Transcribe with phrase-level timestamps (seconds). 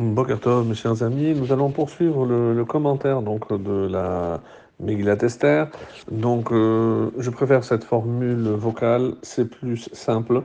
[0.00, 4.40] Bokertov, mes chers amis, nous allons poursuivre le, commentaire de la
[4.80, 5.68] Megillat Esther.
[6.10, 10.42] Donc, euh, je préfère cette formule vocale, c'est plus simple,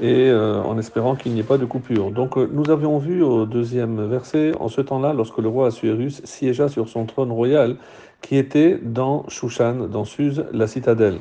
[0.00, 2.10] et euh, en espérant qu'il n'y ait pas de coupure.
[2.10, 6.22] Donc, euh, nous avions vu au deuxième verset, en ce temps-là, lorsque le roi Assuérus
[6.24, 7.76] siégea sur son trône royal,
[8.20, 11.18] qui était dans Shushan, dans Suse, la citadelle.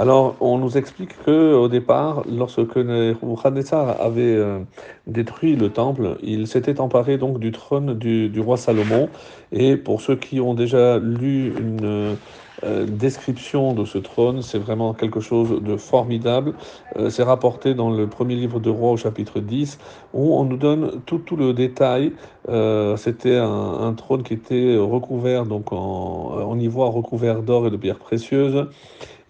[0.00, 4.60] Alors, on nous explique que au départ, lorsque Nebuchadnezzar avait euh,
[5.08, 9.08] détruit le temple, il s'était emparé donc du trône du, du, roi Salomon.
[9.50, 12.16] Et pour ceux qui ont déjà lu une
[12.64, 16.54] euh, description de ce trône, c'est vraiment quelque chose de formidable.
[16.96, 19.78] Euh, c'est rapporté dans le premier livre de Roi au chapitre 10,
[20.12, 22.12] où on nous donne tout, le détail.
[22.48, 27.98] Euh, C'était un, trône qui était recouvert donc en, ivoire, recouvert d'or et de pierres
[27.98, 28.66] précieuses.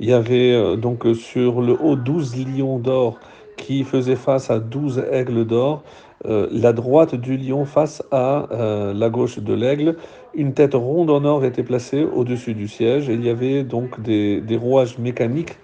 [0.00, 3.18] Il y avait donc sur le haut 12 lions d'or
[3.56, 5.82] qui faisaient face à 12 aigles d'or.
[6.24, 8.46] La droite du lion face à
[8.94, 9.96] la gauche de l'aigle.
[10.38, 14.00] Une tête ronde en or était placée au-dessus du siège et il y avait donc
[14.00, 15.58] des, rouages mécaniques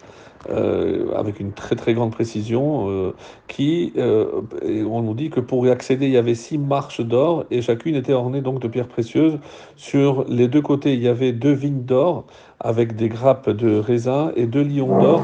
[0.50, 3.14] euh, avec une très très grande précision euh,
[3.46, 4.42] qui, euh,
[4.90, 7.94] on nous dit que pour y accéder, il y avait six marches d'or et chacune
[7.94, 9.38] était ornée donc de pierres précieuses.
[9.76, 12.24] Sur les deux côtés, il y avait deux vignes d'or
[12.58, 15.22] avec des grappes de raisin et deux lions d'or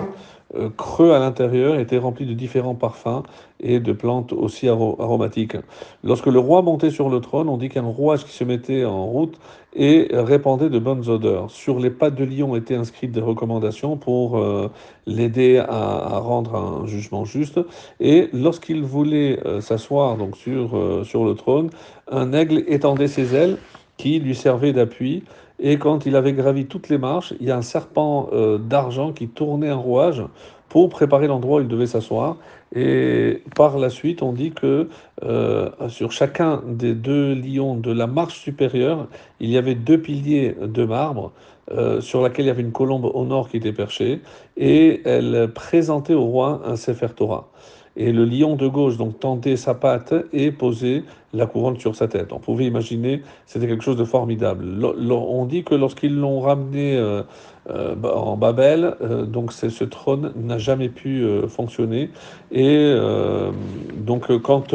[0.76, 3.22] creux à l'intérieur était rempli de différents parfums
[3.60, 5.56] et de plantes aussi aromatiques.
[6.02, 9.06] Lorsque le roi montait sur le trône, on dit qu'un rouage qui se mettait en
[9.06, 9.38] route
[9.74, 11.50] et répandait de bonnes odeurs.
[11.50, 14.70] Sur les pattes de lion étaient inscrites des recommandations pour euh,
[15.06, 17.60] l'aider à, rendre un jugement juste.
[18.00, 21.70] Et lorsqu'il voulait euh, s'asseoir donc sur, euh, sur le trône,
[22.10, 23.58] un aigle étendait ses ailes
[23.96, 25.24] qui lui servaient d'appui
[25.60, 29.12] et quand il avait gravi toutes les marches, il y a un serpent euh, d'argent
[29.12, 30.22] qui tournait un rouage
[30.70, 32.36] pour préparer l'endroit où il devait s'asseoir.
[32.74, 34.88] Et par la suite, on dit que
[35.22, 39.08] euh, sur chacun des deux lions de la marche supérieure,
[39.40, 41.32] il y avait deux piliers de marbre
[41.72, 44.22] euh, sur laquelle il y avait une colombe au nord qui était perchée,
[44.56, 47.50] et elle présentait au roi un Sefer Torah
[47.96, 51.02] et le lion de gauche donc tendait sa patte et posait
[51.32, 52.32] la couronne sur sa tête.
[52.32, 54.64] On pouvait imaginer, c'était quelque chose de formidable.
[54.84, 57.22] on dit que lorsqu'ils l'ont ramené euh,
[57.68, 62.10] euh, en Babel, euh, donc ce trône n'a jamais pu euh, fonctionner.
[62.50, 63.50] Et euh,
[63.96, 64.74] donc quand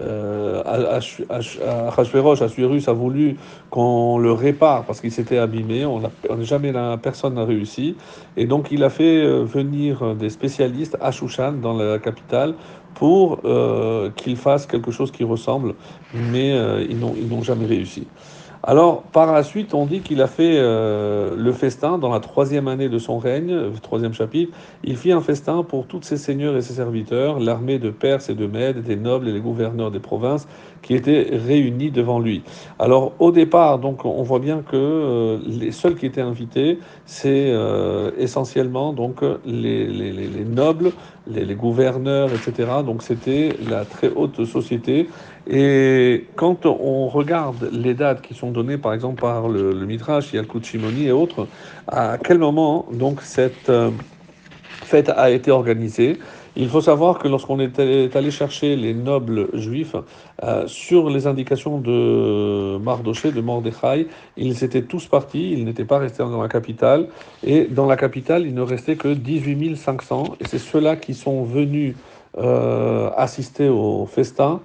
[0.00, 3.36] euh, Achashverosh, a voulu
[3.70, 5.84] qu'on le répare parce qu'il s'était abîmé.
[5.86, 6.00] On
[6.42, 6.72] jamais
[7.02, 7.96] personne n'a réussi.
[8.36, 12.54] Et donc il a fait euh, venir des spécialistes à Shushan, dans la capitale,
[12.94, 15.74] pour euh, qu'ils fassent quelque chose qui ressemble,
[16.12, 18.06] mais euh, ils n'ont jamais réussi.
[18.70, 22.68] Alors, par la suite, on dit qu'il a fait euh, le festin dans la troisième
[22.68, 24.52] année de son règne, troisième chapitre.
[24.84, 28.34] Il fit un festin pour tous ses seigneurs et ses serviteurs, l'armée de Perse et
[28.34, 30.46] de Mède, des nobles et les gouverneurs des provinces
[30.82, 32.42] qui étaient réunis devant lui.
[32.78, 37.50] Alors, au départ, donc, on voit bien que euh, les seuls qui étaient invités, c'est
[37.50, 40.92] euh, essentiellement donc les, les, les nobles,
[41.26, 42.68] les, les, gouverneurs, etc.
[42.84, 45.08] Donc, c'était la très haute société.
[45.48, 50.32] Et quand on regarde les dates qui sont données, par exemple, par le, le Midrash,
[50.32, 51.46] Yalkut Shimoni et autres,
[51.86, 53.90] à quel moment donc cette euh,
[54.84, 56.18] fête a été organisée?
[56.60, 59.94] Il faut savoir que lorsqu'on est allé chercher les nobles juifs
[60.42, 65.98] euh, sur les indications de Mardoché, de Mordechai, ils étaient tous partis, ils n'étaient pas
[65.98, 67.06] restés dans la capitale.
[67.44, 70.34] Et dans la capitale, il ne restait que 18 500.
[70.40, 71.94] Et c'est ceux-là qui sont venus
[72.38, 74.60] euh, assister au festin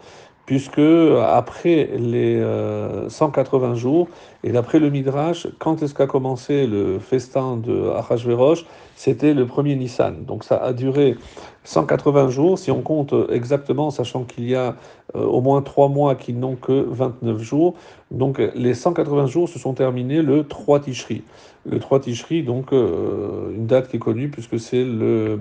[0.45, 4.07] puisque après les euh, 180 jours,
[4.43, 8.65] et d'après le Midrash, quand est-ce qu'a commencé le festin de Achashverosh
[8.95, 10.25] C'était le premier Nissan.
[10.25, 11.15] Donc ça a duré
[11.63, 14.75] 180 jours, si on compte exactement, sachant qu'il y a
[15.15, 17.75] euh, au moins 3 mois qui n'ont que 29 jours.
[18.11, 21.23] Donc les 180 jours se sont terminés le 3 Tishri.
[21.65, 25.39] Le 3 Tishri, donc euh, une date qui est connue, puisque c'est le...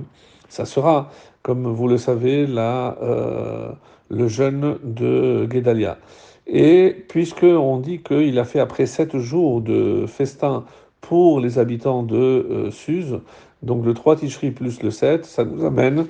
[0.48, 1.10] ça sera,
[1.42, 2.96] comme vous le savez, la...
[3.02, 3.72] Euh,
[4.12, 5.98] le jeûne de Guédalia.
[6.46, 10.64] Et puisqu'on dit qu'il a fait après sept jours de festin
[11.00, 13.18] pour les habitants de euh, Suse,
[13.62, 16.06] donc le 3 Tishri plus le 7, ça nous amène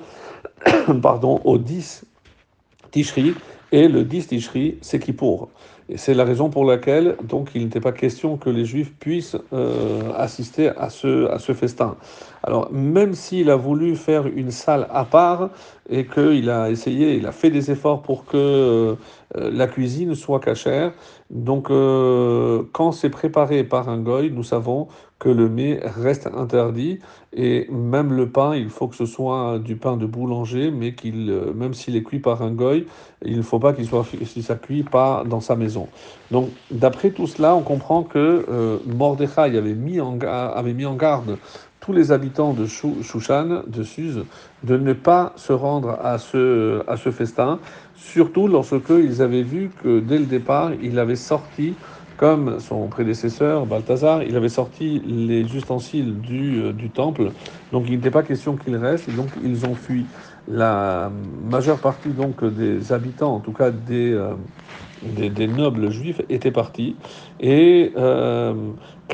[1.01, 2.05] pardon, au 10
[2.91, 3.33] Tishri,
[3.71, 5.49] et le 10 Tishri, c'est Kippour.
[5.89, 9.37] Et c'est la raison pour laquelle donc il n'était pas question que les Juifs puissent
[9.51, 11.97] euh, assister à ce, à ce festin.
[12.41, 15.49] Alors même s'il a voulu faire une salle à part
[15.89, 18.95] et qu'il a essayé, il a fait des efforts pour que euh,
[19.35, 20.93] la cuisine soit cachère,
[21.29, 24.87] donc euh, quand c'est préparé par un goy, nous savons
[25.23, 26.99] que le mets reste interdit
[27.31, 31.29] et même le pain, il faut que ce soit du pain de boulanger, mais qu'il,
[31.29, 32.85] euh, même s'il est cuit par un goy,
[33.23, 35.87] il ne faut pas qu'il soit, si ça cuit pas dans sa maison.
[36.29, 41.37] Donc, d'après tout cela, on comprend que euh, Mordechai avait mis en, garde
[41.79, 44.25] tous les habitants de Shushan, de Suse,
[44.63, 47.59] de ne pas se rendre à ce, à ce festin,
[47.95, 51.75] surtout lorsque ils avaient vu que dès le départ, il avait sorti,
[52.23, 57.31] comme son prédécesseur Balthazar, il avait sorti les ustensiles du, euh, temple,
[57.73, 60.05] donc il n'était pas question qu'ils restent, donc ils ont fui.
[60.47, 61.11] La
[61.51, 64.35] majeure partie donc des habitants, en tout cas des, euh,
[65.01, 66.95] des, des, nobles juifs, étaient partis,
[67.41, 68.53] et euh,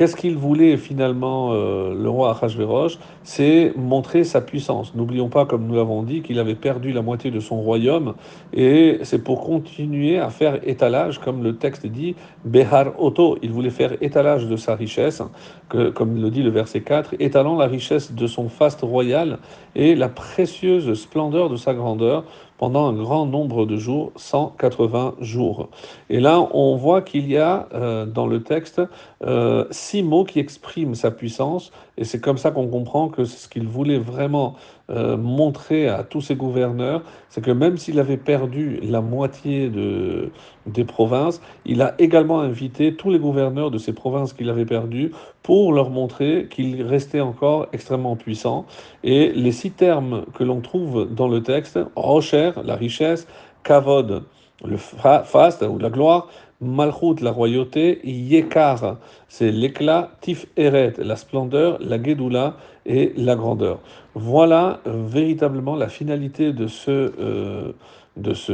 [0.00, 4.94] Qu'est-ce qu'il voulait finalement, euh, le roi Achashverosh C'est montrer sa puissance.
[4.94, 8.14] N'oublions pas, comme nous l'avons dit, qu'il avait perdu la moitié de son royaume,
[8.54, 12.16] et c'est pour continuer à faire étalage, comme le texte dit,
[12.46, 13.36] Behar Oto.
[13.42, 15.20] Il voulait faire étalage de sa richesse,
[15.68, 19.38] comme le dit le verset 4, étalant la richesse de son faste royal
[19.76, 22.24] et la précieuse splendeur de sa grandeur
[22.60, 25.70] pendant un grand nombre de jours, 180 jours.
[26.10, 28.82] Et là, on voit qu'il y a euh, dans le texte
[29.24, 33.48] euh, six mots qui expriment sa puissance, et c'est comme ça qu'on comprend que ce
[33.48, 34.56] qu'il voulait vraiment
[34.90, 40.30] euh, montrer à tous ses gouverneurs, c'est que même s'il avait perdu la moitié de,
[40.66, 45.12] des provinces, il a également invité tous les gouverneurs de ces provinces qu'il avait perdues
[45.42, 48.66] pour leur montrer qu'il restait encore extrêmement puissant.
[49.02, 53.26] Et les six termes que l'on trouve dans le texte, Rocher, la richesse,
[53.64, 54.24] Kavod,
[54.64, 56.28] le faste ou la gloire,
[56.62, 58.98] Malchut, la royauté, Yekar,
[59.28, 63.78] c'est l'éclat, Tif Eret, la splendeur, la Gedoula et la grandeur.
[64.14, 67.72] Voilà véritablement la finalité de ce, euh,
[68.16, 68.52] de, ce,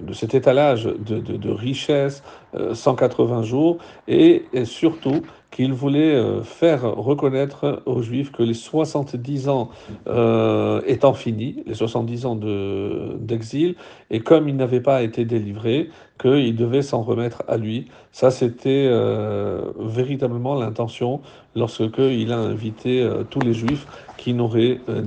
[0.00, 2.22] de cet étalage de, de, de richesse,
[2.72, 8.54] 180 euh, jours, et, et surtout qu'il voulait euh, faire reconnaître aux Juifs que les
[8.54, 9.70] 70 ans
[10.06, 12.38] euh, étant finis, les 70 ans
[13.18, 13.74] d'exil,
[14.10, 17.88] et comme il n'avait pas été délivré, qu'il devait s'en remettre à lui.
[18.12, 21.20] Ça, c'était euh, véritablement l'intention
[21.54, 23.86] lorsque il a invité euh, tous les Juifs
[24.16, 25.02] qui n'auraient euh,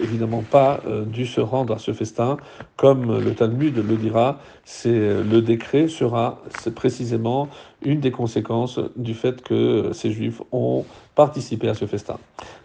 [0.00, 2.36] évidemment pas euh, dû se rendre à ce festin.
[2.76, 6.42] Comme le Talmud le dira, c'est le décret sera
[6.74, 7.48] précisément
[7.82, 10.84] une des conséquences du fait que ces Juifs ont
[11.14, 12.18] participé à ce festin.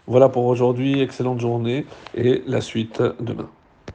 [0.06, 3.48] Voilà pour aujourd'hui, excellente journée et la suite demain.